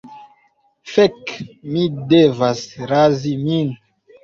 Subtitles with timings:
[0.93, 1.33] Fek'
[1.75, 2.65] mi devas
[2.95, 3.73] razi min